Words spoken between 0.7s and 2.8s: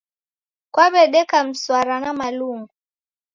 Kwaw'edeka msara na Malungu?